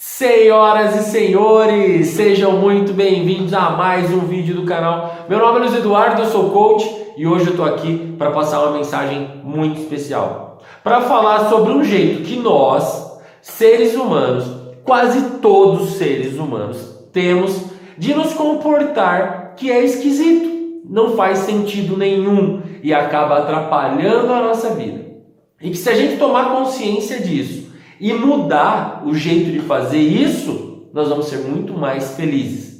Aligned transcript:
Senhoras 0.00 0.94
e 0.94 1.10
senhores, 1.10 2.06
sejam 2.10 2.52
muito 2.52 2.92
bem-vindos 2.92 3.52
a 3.52 3.70
mais 3.70 4.12
um 4.12 4.20
vídeo 4.20 4.54
do 4.54 4.62
canal. 4.62 5.26
Meu 5.28 5.40
nome 5.40 5.56
é 5.56 5.62
Luiz 5.62 5.74
Eduardo, 5.74 6.22
eu 6.22 6.28
sou 6.28 6.50
coach 6.50 6.88
e 7.16 7.26
hoje 7.26 7.46
eu 7.46 7.50
estou 7.50 7.64
aqui 7.64 8.14
para 8.16 8.30
passar 8.30 8.60
uma 8.60 8.78
mensagem 8.78 9.28
muito 9.42 9.80
especial. 9.80 10.62
Para 10.84 11.00
falar 11.00 11.50
sobre 11.50 11.72
um 11.72 11.82
jeito 11.82 12.22
que 12.22 12.36
nós, 12.36 13.18
seres 13.42 13.96
humanos, 13.96 14.44
quase 14.84 15.40
todos 15.40 15.94
seres 15.94 16.38
humanos, 16.38 16.78
temos 17.12 17.60
de 17.98 18.14
nos 18.14 18.32
comportar 18.34 19.54
que 19.56 19.68
é 19.68 19.84
esquisito, 19.84 20.84
não 20.88 21.16
faz 21.16 21.38
sentido 21.38 21.96
nenhum 21.96 22.62
e 22.84 22.94
acaba 22.94 23.38
atrapalhando 23.38 24.32
a 24.32 24.42
nossa 24.42 24.70
vida. 24.76 25.08
E 25.60 25.70
que 25.70 25.76
se 25.76 25.90
a 25.90 25.94
gente 25.94 26.18
tomar 26.18 26.52
consciência 26.54 27.18
disso, 27.18 27.67
e 28.00 28.12
mudar 28.12 29.02
o 29.04 29.14
jeito 29.14 29.50
de 29.50 29.60
fazer 29.60 29.98
isso, 29.98 30.88
nós 30.92 31.08
vamos 31.08 31.26
ser 31.26 31.38
muito 31.38 31.72
mais 31.74 32.14
felizes. 32.14 32.78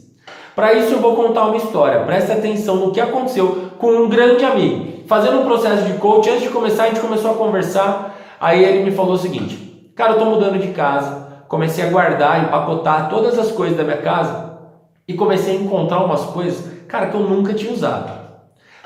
Para 0.55 0.73
isso 0.75 0.95
eu 0.95 1.01
vou 1.01 1.15
contar 1.15 1.47
uma 1.47 1.57
história. 1.57 2.01
Preste 2.01 2.33
atenção 2.33 2.77
no 2.77 2.91
que 2.91 3.01
aconteceu 3.01 3.71
com 3.79 3.93
um 3.93 4.09
grande 4.09 4.45
amigo. 4.45 5.05
Fazendo 5.07 5.41
um 5.41 5.45
processo 5.45 5.85
de 5.85 5.95
coach, 5.95 6.29
antes 6.29 6.43
de 6.43 6.51
começar, 6.51 6.85
a 6.85 6.87
gente 6.89 7.01
começou 7.01 7.31
a 7.31 7.35
conversar. 7.35 8.17
Aí 8.41 8.65
ele 8.65 8.85
me 8.85 8.91
falou 8.91 9.15
o 9.15 9.19
seguinte: 9.19 9.93
Cara, 9.95 10.13
eu 10.13 10.19
estou 10.19 10.31
mudando 10.31 10.59
de 10.59 10.69
casa. 10.69 11.29
Comecei 11.49 11.85
a 11.85 11.91
guardar, 11.91 12.45
empacotar 12.45 13.09
todas 13.09 13.39
as 13.39 13.51
coisas 13.53 13.77
da 13.77 13.85
minha 13.85 13.99
casa 13.99 14.59
e 15.07 15.15
comecei 15.15 15.57
a 15.57 15.61
encontrar 15.61 16.05
umas 16.05 16.23
coisas, 16.25 16.71
cara, 16.87 17.07
que 17.07 17.15
eu 17.15 17.23
nunca 17.23 17.55
tinha 17.55 17.73
usado. 17.73 18.13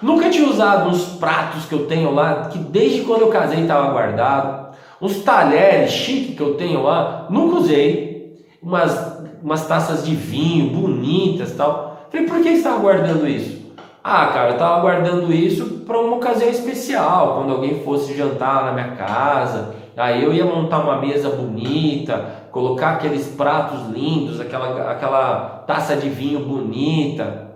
Nunca 0.01 0.31
tinha 0.31 0.49
usado 0.49 0.89
uns 0.89 1.05
pratos 1.17 1.65
que 1.65 1.75
eu 1.75 1.87
tenho 1.87 2.15
lá, 2.15 2.49
que 2.51 2.59
desde 2.59 3.03
quando 3.03 3.23
eu 3.23 3.29
casei 3.29 3.63
estava 3.63 3.91
guardado 3.91 4.72
uns 5.03 5.21
talheres 5.23 5.91
chique 5.91 6.37
que 6.37 6.41
eu 6.41 6.55
tenho 6.55 6.85
lá, 6.85 7.27
nunca 7.29 7.57
usei, 7.57 8.47
umas, 8.63 9.21
umas 9.43 9.67
taças 9.67 10.07
de 10.07 10.15
vinho 10.15 10.71
bonitas 10.71 11.57
tal. 11.57 12.07
Falei, 12.09 12.27
por 12.27 12.37
que 12.37 12.51
você 12.51 12.55
estava 12.59 12.79
guardando 12.79 13.27
isso? 13.27 13.61
Ah, 14.05 14.27
cara, 14.27 14.51
eu 14.51 14.53
estava 14.53 14.81
guardando 14.81 15.33
isso 15.33 15.83
para 15.87 15.99
uma 15.99 16.17
ocasião 16.17 16.49
especial, 16.49 17.37
quando 17.37 17.53
alguém 17.53 17.83
fosse 17.83 18.17
jantar 18.17 18.65
na 18.65 18.73
minha 18.73 18.97
casa, 18.97 19.75
aí 19.97 20.23
eu 20.23 20.33
ia 20.33 20.45
montar 20.45 20.79
uma 20.79 21.01
mesa 21.01 21.31
bonita, 21.31 22.25
colocar 22.53 22.93
aqueles 22.93 23.27
pratos 23.29 23.89
lindos, 23.89 24.41
aquela, 24.41 24.91
aquela 24.91 25.65
taça 25.67 25.97
de 25.97 26.09
vinho 26.09 26.41
bonita. 26.41 27.51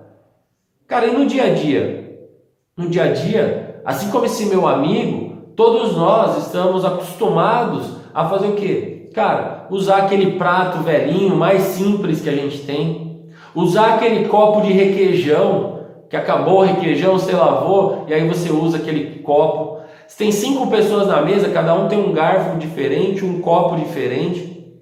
Cara, 0.87 1.07
e 1.07 1.13
no 1.13 1.27
dia 1.27 1.45
a 1.45 1.55
dia? 1.55 2.29
No 2.77 2.89
dia 2.89 3.05
a 3.05 3.13
dia, 3.13 3.81
assim 3.85 4.11
como 4.11 4.25
esse 4.25 4.47
meu 4.47 4.67
amigo, 4.67 5.26
Todos 5.57 5.97
nós 5.97 6.47
estamos 6.47 6.85
acostumados 6.85 7.97
a 8.13 8.29
fazer 8.29 8.49
o 8.49 8.53
quê? 8.53 9.09
Cara, 9.15 9.67
usar 9.71 10.03
aquele 10.03 10.33
prato 10.33 10.81
velhinho 10.81 11.35
mais 11.35 11.63
simples 11.63 12.21
que 12.21 12.29
a 12.29 12.35
gente 12.35 12.59
tem, 12.59 13.25
usar 13.55 13.95
aquele 13.95 14.29
copo 14.29 14.61
de 14.61 14.71
requeijão 14.71 15.81
que 16.11 16.17
acabou 16.17 16.59
o 16.59 16.63
requeijão, 16.63 17.15
você 17.15 17.33
lavou 17.33 18.05
e 18.07 18.13
aí 18.13 18.29
você 18.29 18.53
usa 18.53 18.77
aquele 18.77 19.21
copo. 19.21 19.81
Se 20.07 20.19
tem 20.19 20.31
cinco 20.31 20.67
pessoas 20.67 21.09
na 21.09 21.23
mesa, 21.23 21.49
cada 21.49 21.75
um 21.75 21.89
tem 21.89 21.99
um 21.99 22.13
garfo 22.13 22.59
diferente, 22.59 23.25
um 23.25 23.41
copo 23.41 23.77
diferente. 23.77 24.77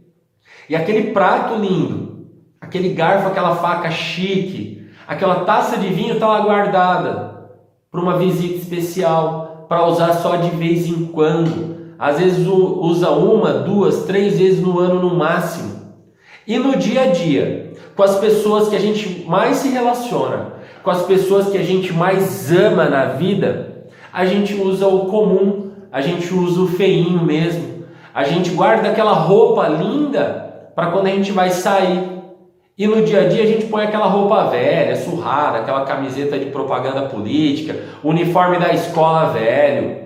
E 0.68 0.74
aquele 0.74 1.12
prato 1.12 1.54
lindo, 1.54 2.26
aquele 2.60 2.90
garfo, 2.90 3.28
aquela 3.28 3.54
faca 3.54 3.92
chique, 3.92 4.90
aquela 5.06 5.44
taça 5.44 5.78
de 5.78 5.86
vinho 5.88 6.14
está 6.14 6.26
lá 6.26 6.40
guardada 6.40 7.48
para 7.92 8.00
uma 8.00 8.18
visita 8.18 8.56
especial 8.56 9.53
para 9.68 9.86
usar 9.86 10.14
só 10.14 10.36
de 10.36 10.50
vez 10.50 10.86
em 10.86 11.06
quando. 11.06 11.94
Às 11.98 12.18
vezes 12.18 12.46
usa 12.46 13.10
uma, 13.10 13.52
duas, 13.52 14.04
três 14.04 14.38
vezes 14.38 14.60
no 14.60 14.78
ano 14.78 15.00
no 15.00 15.14
máximo. 15.14 15.74
E 16.46 16.58
no 16.58 16.76
dia 16.76 17.02
a 17.02 17.06
dia, 17.06 17.72
com 17.96 18.02
as 18.02 18.18
pessoas 18.18 18.68
que 18.68 18.76
a 18.76 18.80
gente 18.80 19.24
mais 19.26 19.58
se 19.58 19.68
relaciona, 19.68 20.54
com 20.82 20.90
as 20.90 21.02
pessoas 21.02 21.48
que 21.48 21.56
a 21.56 21.62
gente 21.62 21.92
mais 21.92 22.52
ama 22.52 22.84
na 22.84 23.06
vida, 23.06 23.86
a 24.12 24.26
gente 24.26 24.54
usa 24.54 24.86
o 24.86 25.06
comum, 25.06 25.70
a 25.90 26.00
gente 26.00 26.32
usa 26.34 26.60
o 26.60 26.68
feinho 26.68 27.22
mesmo. 27.22 27.84
A 28.14 28.24
gente 28.24 28.50
guarda 28.50 28.90
aquela 28.90 29.12
roupa 29.12 29.66
linda 29.68 30.70
para 30.74 30.90
quando 30.90 31.06
a 31.06 31.10
gente 31.10 31.32
vai 31.32 31.50
sair. 31.50 32.22
E 32.76 32.88
no 32.88 33.02
dia 33.02 33.22
a 33.22 33.28
dia 33.28 33.44
a 33.44 33.46
gente 33.46 33.66
põe 33.66 33.84
aquela 33.84 34.06
roupa 34.06 34.44
velha, 34.46 34.96
surrada, 34.96 35.58
aquela 35.58 35.84
camiseta 35.84 36.36
de 36.36 36.46
propaganda 36.46 37.02
política, 37.02 37.76
uniforme 38.02 38.58
da 38.58 38.72
escola 38.72 39.26
velho. 39.26 40.02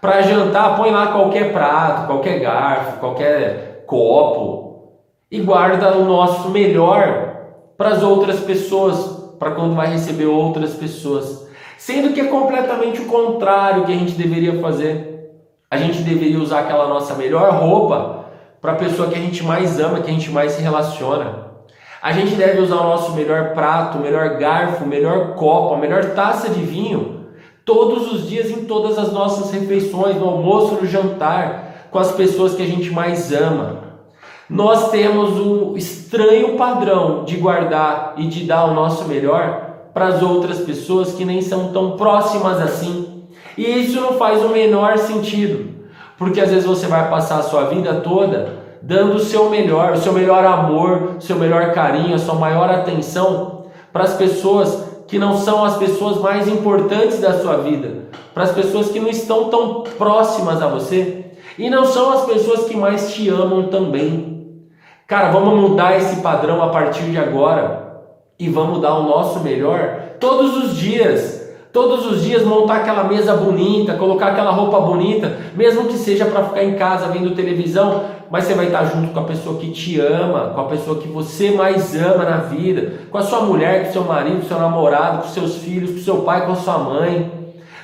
Para 0.00 0.22
jantar, 0.22 0.76
põe 0.76 0.90
lá 0.90 1.08
qualquer 1.08 1.52
prato, 1.52 2.08
qualquer 2.08 2.40
garfo, 2.40 2.98
qualquer 2.98 3.84
copo 3.86 4.68
e 5.30 5.40
guarda 5.40 5.96
o 5.96 6.04
nosso 6.04 6.48
melhor 6.48 7.36
para 7.76 7.90
as 7.90 8.02
outras 8.02 8.40
pessoas, 8.40 9.34
para 9.38 9.52
quando 9.52 9.76
vai 9.76 9.86
receber 9.86 10.26
outras 10.26 10.74
pessoas. 10.74 11.48
Sendo 11.76 12.12
que 12.12 12.20
é 12.20 12.24
completamente 12.24 13.00
o 13.00 13.06
contrário 13.06 13.84
que 13.84 13.92
a 13.92 13.96
gente 13.96 14.12
deveria 14.14 14.60
fazer. 14.60 15.30
A 15.70 15.76
gente 15.76 16.02
deveria 16.02 16.40
usar 16.40 16.60
aquela 16.60 16.88
nossa 16.88 17.14
melhor 17.14 17.52
roupa 17.52 18.24
para 18.60 18.72
a 18.72 18.76
pessoa 18.76 19.08
que 19.08 19.14
a 19.14 19.20
gente 19.20 19.44
mais 19.44 19.78
ama, 19.78 20.00
que 20.00 20.10
a 20.10 20.12
gente 20.12 20.30
mais 20.30 20.52
se 20.52 20.62
relaciona. 20.62 21.47
A 22.00 22.12
gente 22.12 22.36
deve 22.36 22.60
usar 22.60 22.76
o 22.76 22.84
nosso 22.84 23.12
melhor 23.12 23.54
prato, 23.54 23.98
melhor 23.98 24.36
garfo, 24.38 24.86
melhor 24.86 25.34
copo, 25.34 25.74
a 25.74 25.78
melhor 25.78 26.04
taça 26.14 26.48
de 26.48 26.60
vinho 26.60 27.18
todos 27.64 28.10
os 28.10 28.26
dias 28.26 28.50
em 28.50 28.64
todas 28.64 28.98
as 28.98 29.12
nossas 29.12 29.50
refeições, 29.50 30.16
no 30.16 30.26
almoço, 30.26 30.76
no 30.76 30.86
jantar, 30.86 31.88
com 31.90 31.98
as 31.98 32.12
pessoas 32.12 32.54
que 32.54 32.62
a 32.62 32.66
gente 32.66 32.90
mais 32.90 33.30
ama. 33.30 33.80
Nós 34.48 34.90
temos 34.90 35.38
um 35.38 35.76
estranho 35.76 36.56
padrão 36.56 37.24
de 37.24 37.36
guardar 37.36 38.14
e 38.16 38.26
de 38.26 38.44
dar 38.44 38.64
o 38.64 38.74
nosso 38.74 39.04
melhor 39.04 39.90
para 39.92 40.06
as 40.06 40.22
outras 40.22 40.60
pessoas 40.60 41.12
que 41.12 41.26
nem 41.26 41.42
são 41.42 41.72
tão 41.72 41.96
próximas 41.98 42.58
assim. 42.58 43.24
E 43.56 43.66
isso 43.66 44.00
não 44.00 44.14
faz 44.14 44.42
o 44.42 44.48
menor 44.48 44.96
sentido, 44.96 45.68
porque 46.16 46.40
às 46.40 46.48
vezes 46.48 46.64
você 46.64 46.86
vai 46.86 47.10
passar 47.10 47.40
a 47.40 47.42
sua 47.42 47.64
vida 47.64 47.96
toda 47.96 48.67
dando 48.82 49.16
o 49.16 49.20
seu 49.20 49.50
melhor, 49.50 49.92
o 49.92 49.98
seu 49.98 50.12
melhor 50.12 50.44
amor, 50.44 51.16
o 51.18 51.20
seu 51.20 51.36
melhor 51.36 51.72
carinho, 51.72 52.14
a 52.14 52.18
sua 52.18 52.34
maior 52.34 52.70
atenção 52.70 53.66
para 53.92 54.04
as 54.04 54.14
pessoas 54.14 54.86
que 55.06 55.18
não 55.18 55.36
são 55.36 55.64
as 55.64 55.76
pessoas 55.76 56.18
mais 56.18 56.46
importantes 56.46 57.20
da 57.20 57.40
sua 57.40 57.56
vida, 57.56 58.08
para 58.34 58.44
as 58.44 58.52
pessoas 58.52 58.90
que 58.90 59.00
não 59.00 59.08
estão 59.08 59.48
tão 59.48 59.82
próximas 59.96 60.62
a 60.62 60.68
você 60.68 61.24
e 61.58 61.68
não 61.70 61.84
são 61.84 62.12
as 62.12 62.24
pessoas 62.26 62.64
que 62.64 62.76
mais 62.76 63.12
te 63.12 63.28
amam 63.28 63.68
também. 63.68 64.62
Cara, 65.06 65.30
vamos 65.30 65.58
mudar 65.58 65.96
esse 65.96 66.20
padrão 66.20 66.62
a 66.62 66.68
partir 66.68 67.04
de 67.04 67.18
agora 67.18 68.02
e 68.38 68.48
vamos 68.48 68.80
dar 68.80 68.94
o 68.94 69.04
nosso 69.04 69.40
melhor 69.40 70.02
todos 70.20 70.56
os 70.56 70.76
dias 70.76 71.37
Todos 71.72 72.06
os 72.06 72.22
dias 72.22 72.44
montar 72.44 72.76
aquela 72.76 73.04
mesa 73.04 73.34
bonita, 73.34 73.94
colocar 73.94 74.28
aquela 74.28 74.50
roupa 74.50 74.80
bonita, 74.80 75.36
mesmo 75.54 75.84
que 75.84 75.98
seja 75.98 76.24
para 76.24 76.44
ficar 76.44 76.64
em 76.64 76.76
casa 76.76 77.08
vendo 77.08 77.34
televisão, 77.34 78.04
mas 78.30 78.44
você 78.44 78.54
vai 78.54 78.66
estar 78.66 78.84
junto 78.84 79.12
com 79.12 79.20
a 79.20 79.24
pessoa 79.24 79.58
que 79.58 79.70
te 79.70 80.00
ama, 80.00 80.52
com 80.54 80.60
a 80.62 80.64
pessoa 80.64 80.98
que 80.98 81.08
você 81.08 81.50
mais 81.50 81.94
ama 81.94 82.24
na 82.24 82.38
vida, 82.38 82.94
com 83.10 83.18
a 83.18 83.22
sua 83.22 83.40
mulher, 83.42 83.84
com 83.84 83.90
o 83.90 83.92
seu 83.92 84.04
marido, 84.04 84.38
com 84.38 84.46
o 84.46 84.48
seu 84.48 84.58
namorado, 84.58 85.22
com 85.22 85.28
seus 85.28 85.56
filhos, 85.56 85.90
com 85.90 85.98
seu 85.98 86.16
pai, 86.22 86.46
com 86.46 86.52
a 86.52 86.56
sua 86.56 86.78
mãe. 86.78 87.30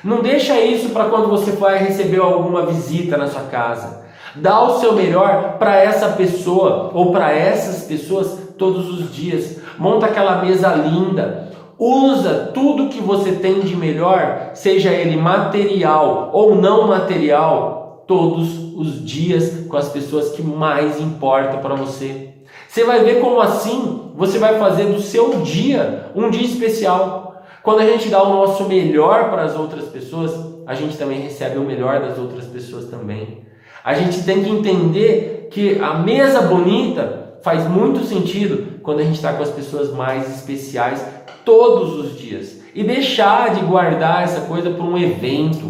Não 0.03 0.21
deixa 0.21 0.59
isso 0.59 0.89
para 0.89 1.05
quando 1.05 1.29
você 1.29 1.51
vai 1.51 1.77
receber 1.77 2.19
alguma 2.19 2.65
visita 2.65 3.17
na 3.17 3.27
sua 3.27 3.43
casa. 3.43 4.03
Dá 4.35 4.61
o 4.63 4.79
seu 4.79 4.93
melhor 4.93 5.57
para 5.57 5.77
essa 5.77 6.09
pessoa 6.09 6.91
ou 6.93 7.11
para 7.11 7.31
essas 7.31 7.83
pessoas 7.85 8.37
todos 8.57 8.89
os 8.89 9.15
dias. 9.15 9.59
Monta 9.77 10.07
aquela 10.07 10.43
mesa 10.43 10.69
linda, 10.73 11.44
Usa 11.77 12.51
tudo 12.53 12.89
que 12.89 13.01
você 13.01 13.33
tem 13.33 13.59
de 13.59 13.75
melhor, 13.75 14.51
seja 14.53 14.91
ele 14.91 15.17
material 15.17 16.29
ou 16.31 16.55
não 16.55 16.87
material, 16.87 18.03
todos 18.07 18.73
os 18.75 19.03
dias 19.03 19.67
com 19.67 19.75
as 19.75 19.89
pessoas 19.89 20.29
que 20.29 20.41
mais 20.41 20.99
importam 21.01 21.59
para 21.59 21.75
você. 21.75 22.29
Você 22.67 22.83
vai 22.83 23.03
ver 23.03 23.19
como 23.19 23.41
assim 23.41 24.11
você 24.15 24.37
vai 24.37 24.57
fazer 24.59 24.85
do 24.85 25.01
seu 25.01 25.41
dia 25.41 26.11
um 26.15 26.29
dia 26.29 26.45
especial. 26.45 27.43
Quando 27.63 27.79
a 27.79 27.85
gente 27.85 28.09
dá 28.09 28.21
o 28.21 28.29
nosso 28.29 28.65
melhor 28.65 29.29
para 29.29 29.43
as 29.43 29.55
outras 29.55 29.85
pessoas, 29.85 30.33
a 30.67 30.73
gente 30.73 30.97
também 30.97 31.19
recebe 31.19 31.57
o 31.57 31.63
melhor 31.63 31.99
das 31.99 32.17
outras 32.17 32.45
pessoas 32.45 32.85
também. 32.85 33.43
A 33.83 33.93
gente 33.93 34.23
tem 34.23 34.43
que 34.43 34.49
entender 34.49 35.47
que 35.51 35.79
a 35.79 35.95
mesa 35.95 36.41
bonita 36.41 37.24
faz 37.45 37.67
muito 37.69 38.03
sentido 38.03 38.79
quando 38.81 39.01
a 39.01 39.03
gente 39.03 39.17
está 39.17 39.31
com 39.31 39.43
as 39.43 39.51
pessoas 39.51 39.93
mais 39.93 40.35
especiais 40.35 41.05
todos 41.45 41.93
os 41.99 42.17
dias 42.17 42.59
e 42.73 42.83
deixar 42.83 43.53
de 43.53 43.61
guardar 43.61 44.23
essa 44.23 44.41
coisa 44.41 44.71
para 44.71 44.83
um 44.83 44.97
evento. 44.97 45.69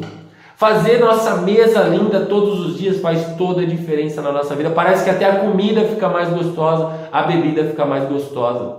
Fazer 0.55 0.99
nossa 0.99 1.35
mesa 1.41 1.81
linda 1.81 2.21
todos 2.27 2.61
os 2.65 2.77
dias 2.77 3.01
faz 3.01 3.35
toda 3.35 3.61
a 3.61 3.65
diferença 3.65 4.21
na 4.21 4.31
nossa 4.31 4.55
vida. 4.55 4.69
Parece 4.69 5.03
que 5.03 5.09
até 5.09 5.25
a 5.25 5.39
comida 5.39 5.81
fica 5.81 6.07
mais 6.07 6.29
gostosa, 6.29 7.09
a 7.11 7.23
bebida 7.23 7.65
fica 7.65 7.83
mais 7.83 8.07
gostosa. 8.07 8.77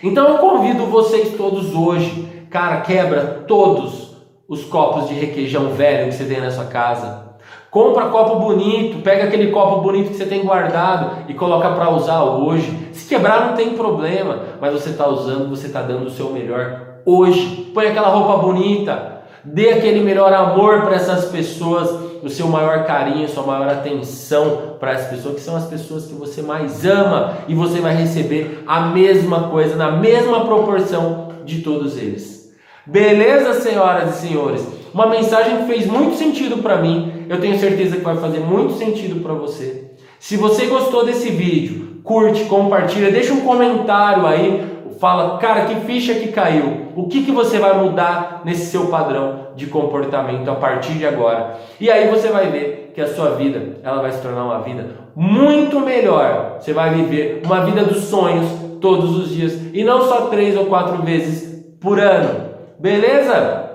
Então 0.00 0.28
eu 0.28 0.38
convido 0.38 0.86
vocês 0.86 1.36
todos 1.36 1.74
hoje, 1.74 2.28
cara, 2.48 2.82
quebra 2.82 3.42
todos 3.48 4.16
os 4.46 4.62
copos 4.62 5.08
de 5.08 5.14
requeijão 5.14 5.70
velho 5.70 6.08
que 6.08 6.14
você 6.14 6.24
tem 6.24 6.40
na 6.40 6.52
sua 6.52 6.66
casa. 6.66 7.31
Compra 7.70 8.10
copo 8.10 8.36
bonito, 8.36 9.02
pega 9.02 9.24
aquele 9.24 9.50
copo 9.50 9.80
bonito 9.80 10.10
que 10.10 10.16
você 10.16 10.26
tem 10.26 10.44
guardado 10.44 11.24
e 11.26 11.32
coloca 11.32 11.70
para 11.70 11.88
usar 11.90 12.22
hoje. 12.22 12.90
Se 12.92 13.08
quebrar 13.08 13.46
não 13.46 13.54
tem 13.54 13.70
problema, 13.70 14.40
mas 14.60 14.74
você 14.74 14.90
está 14.90 15.08
usando, 15.08 15.48
você 15.48 15.68
está 15.68 15.80
dando 15.80 16.06
o 16.06 16.10
seu 16.10 16.30
melhor 16.30 16.82
hoje. 17.06 17.70
Põe 17.72 17.86
aquela 17.86 18.08
roupa 18.08 18.42
bonita, 18.42 19.22
dê 19.42 19.70
aquele 19.70 20.00
melhor 20.00 20.32
amor 20.34 20.82
para 20.82 20.96
essas 20.96 21.24
pessoas, 21.26 21.88
o 22.22 22.28
seu 22.28 22.46
maior 22.46 22.84
carinho, 22.84 23.26
sua 23.26 23.42
maior 23.42 23.68
atenção 23.68 24.74
para 24.78 24.92
as 24.92 25.06
pessoas 25.06 25.36
que 25.36 25.40
são 25.40 25.56
as 25.56 25.64
pessoas 25.64 26.04
que 26.04 26.12
você 26.12 26.42
mais 26.42 26.84
ama 26.84 27.38
e 27.48 27.54
você 27.54 27.80
vai 27.80 27.94
receber 27.94 28.62
a 28.66 28.80
mesma 28.80 29.48
coisa 29.48 29.76
na 29.76 29.90
mesma 29.92 30.44
proporção 30.44 31.28
de 31.44 31.62
todos 31.62 31.96
eles. 31.96 32.52
Beleza, 32.84 33.54
senhoras 33.54 34.16
e 34.16 34.28
senhores? 34.28 34.81
Uma 34.92 35.06
mensagem 35.06 35.58
que 35.58 35.66
fez 35.66 35.86
muito 35.86 36.16
sentido 36.16 36.58
para 36.58 36.76
mim, 36.76 37.24
eu 37.28 37.40
tenho 37.40 37.58
certeza 37.58 37.96
que 37.96 38.02
vai 38.02 38.16
fazer 38.16 38.40
muito 38.40 38.74
sentido 38.74 39.22
para 39.22 39.32
você. 39.32 39.92
Se 40.18 40.36
você 40.36 40.66
gostou 40.66 41.04
desse 41.04 41.30
vídeo, 41.30 42.00
curte, 42.04 42.44
compartilha, 42.44 43.10
deixa 43.10 43.32
um 43.32 43.40
comentário 43.40 44.26
aí, 44.26 44.64
fala, 45.00 45.38
cara, 45.38 45.64
que 45.64 45.74
ficha 45.86 46.14
que 46.14 46.28
caiu? 46.28 46.92
O 46.94 47.08
que, 47.08 47.24
que 47.24 47.32
você 47.32 47.58
vai 47.58 47.76
mudar 47.76 48.42
nesse 48.44 48.66
seu 48.66 48.86
padrão 48.86 49.48
de 49.56 49.66
comportamento 49.66 50.48
a 50.48 50.54
partir 50.54 50.92
de 50.92 51.06
agora? 51.06 51.58
E 51.80 51.90
aí 51.90 52.08
você 52.08 52.28
vai 52.28 52.50
ver 52.50 52.92
que 52.94 53.00
a 53.00 53.08
sua 53.08 53.30
vida, 53.30 53.78
ela 53.82 54.02
vai 54.02 54.12
se 54.12 54.20
tornar 54.20 54.44
uma 54.44 54.60
vida 54.60 54.86
muito 55.16 55.80
melhor. 55.80 56.58
Você 56.60 56.72
vai 56.72 56.90
viver 56.94 57.42
uma 57.44 57.64
vida 57.64 57.82
dos 57.82 58.04
sonhos 58.04 58.46
todos 58.80 59.16
os 59.18 59.30
dias 59.30 59.58
e 59.72 59.82
não 59.82 60.02
só 60.02 60.28
três 60.28 60.56
ou 60.56 60.66
quatro 60.66 61.02
vezes 61.02 61.64
por 61.80 61.98
ano. 61.98 62.50
Beleza? 62.78 63.71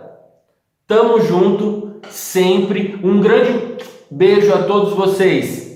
Tamo 0.87 1.19
junto 1.19 1.99
sempre. 2.09 2.97
Um 3.03 3.19
grande 3.19 3.75
beijo 4.09 4.53
a 4.53 4.63
todos 4.63 4.93
vocês. 4.93 5.66